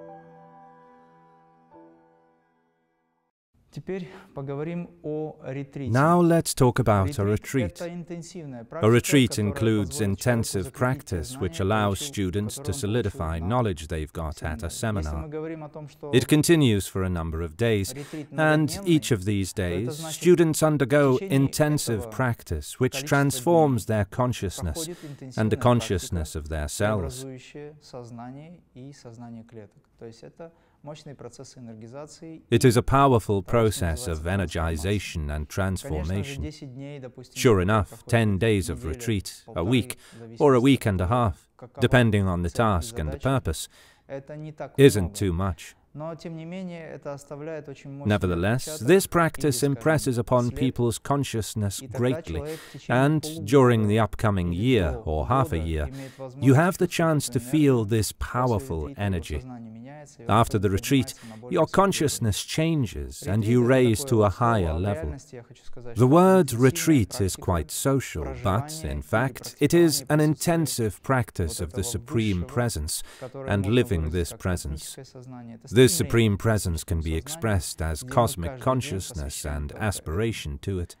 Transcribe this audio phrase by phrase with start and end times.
[0.00, 0.49] Thank you.
[5.90, 7.80] Now let's talk about a retreat.
[8.82, 14.70] A retreat includes intensive practice which allows students to solidify knowledge they've got at a
[14.70, 15.28] seminar.
[16.12, 17.94] It continues for a number of days,
[18.36, 24.88] and each of these days, students undergo intensive practice which transforms their consciousness
[25.36, 27.24] and the consciousness of their cells.
[32.50, 36.50] It is a powerful process of energization and transformation.
[37.34, 39.96] Sure enough, 10 days of retreat, a week,
[40.38, 41.48] or a week and a half,
[41.80, 43.68] depending on the task and the purpose,
[44.78, 45.74] isn't too much.
[48.06, 52.58] Nevertheless, this practice impresses upon people's consciousness greatly,
[52.88, 55.90] and during the upcoming year or half a year,
[56.40, 59.42] you have the chance to feel this powerful energy.
[60.28, 61.14] After the retreat,
[61.50, 65.14] your consciousness changes and you raise to a higher level.
[65.94, 71.72] The word retreat is quite social, but in fact, it is an intensive practice of
[71.72, 73.02] the Supreme Presence
[73.46, 74.96] and living this presence.
[75.70, 80.96] This Supreme Presence can be expressed as cosmic consciousness and aspiration to it.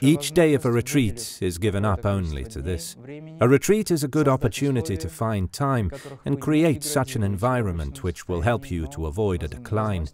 [0.00, 2.96] Each day of a retreat is given up only to this.
[3.40, 5.90] A retreat is a good opportunity to find time
[6.24, 10.08] and create such an environment which will help you to avoid a decline,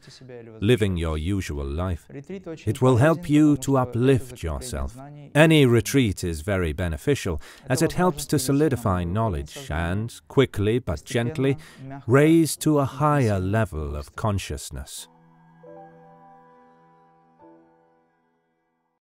[0.60, 2.06] living your usual life.
[2.10, 4.96] It will help you to uplift yourself.
[5.34, 11.56] Any retreat is very beneficial as it helps to solidify knowledge and, quickly but gently,
[12.06, 15.08] raise to a higher level of consciousness.